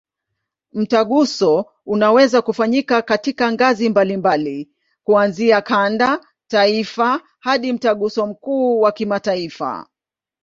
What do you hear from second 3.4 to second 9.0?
ngazi mbalimbali, kuanzia kanda, taifa hadi Mtaguso mkuu wa